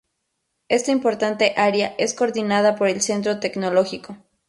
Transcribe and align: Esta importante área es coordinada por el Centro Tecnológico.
Esta 0.67 0.89
importante 0.91 1.53
área 1.57 1.93
es 1.99 2.15
coordinada 2.15 2.75
por 2.75 2.87
el 2.87 3.01
Centro 3.01 3.39
Tecnológico. 3.39 4.17